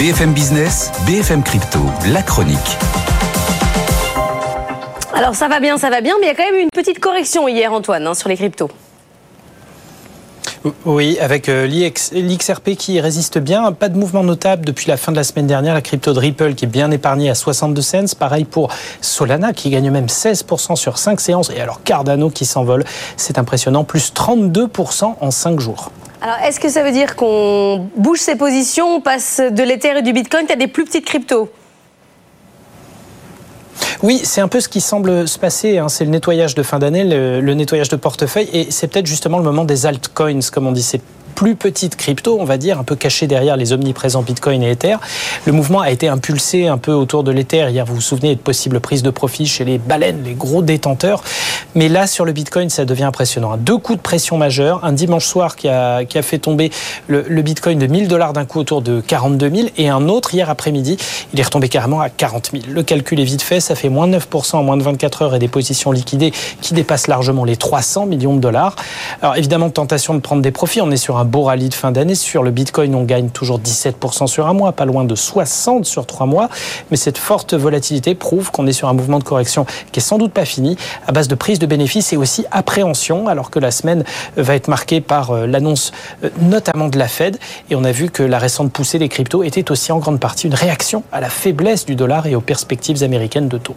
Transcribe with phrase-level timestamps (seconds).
[0.00, 1.78] BFM Business, BFM Crypto,
[2.10, 2.56] la chronique.
[5.12, 6.70] Alors ça va bien, ça va bien, mais il y a quand même eu une
[6.70, 8.70] petite correction hier, Antoine, hein, sur les cryptos.
[10.86, 13.72] Oui, avec euh, l'XRP qui résiste bien.
[13.72, 15.74] Pas de mouvement notable depuis la fin de la semaine dernière.
[15.74, 18.16] La crypto de Ripple qui est bien épargnée à 62 cents.
[18.18, 18.72] Pareil pour
[19.02, 21.50] Solana qui gagne même 16% sur 5 séances.
[21.50, 22.86] Et alors Cardano qui s'envole.
[23.18, 23.84] C'est impressionnant.
[23.84, 25.92] Plus 32% en 5 jours.
[26.22, 30.02] Alors, est-ce que ça veut dire qu'on bouge ses positions, on passe de l'Ether et
[30.02, 31.50] du Bitcoin à des plus petites cryptos?
[34.02, 35.78] Oui, c'est un peu ce qui semble se passer.
[35.78, 35.88] Hein.
[35.88, 39.38] C'est le nettoyage de fin d'année, le, le, nettoyage de portefeuille, et c'est peut-être justement
[39.38, 40.82] le moment des altcoins, comme on dit.
[40.82, 41.00] C'est
[41.40, 44.96] plus petite crypto, on va dire, un peu cachée derrière les omniprésents Bitcoin et Ether.
[45.46, 47.66] Le mouvement a été impulsé un peu autour de l'Ether.
[47.70, 51.24] Hier, vous vous souvenez de possibles prises de profit chez les baleines, les gros détenteurs.
[51.74, 53.56] Mais là, sur le Bitcoin, ça devient impressionnant.
[53.56, 54.84] Deux coups de pression majeurs.
[54.84, 56.70] Un dimanche soir qui a, qui a fait tomber
[57.06, 60.34] le, le Bitcoin de 1000 dollars d'un coup autour de 42 000 et un autre
[60.34, 60.96] hier après-midi,
[61.32, 62.64] il est retombé carrément à 40 000.
[62.68, 63.60] Le calcul est vite fait.
[63.60, 66.74] Ça fait moins de 9% en moins de 24 heures et des positions liquidées qui
[66.74, 68.74] dépassent largement les 300 millions de dollars.
[69.22, 70.80] Alors évidemment, tentation de prendre des profits.
[70.80, 72.16] On est sur un beau rallye de fin d'année.
[72.16, 76.06] Sur le Bitcoin, on gagne toujours 17% sur un mois, pas loin de 60 sur
[76.06, 76.48] trois mois.
[76.90, 80.18] Mais cette forte volatilité prouve qu'on est sur un mouvement de correction qui est sans
[80.18, 80.76] doute pas fini,
[81.06, 84.04] à base de prise de bénéfices et aussi appréhension, alors que la semaine
[84.36, 85.92] va être marquée par euh, l'annonce
[86.24, 87.38] euh, notamment de la Fed.
[87.70, 90.48] Et on a vu que la récente poussée des cryptos était aussi en grande partie
[90.48, 93.76] une réaction à la faiblesse du dollar et aux perspectives américaines de taux.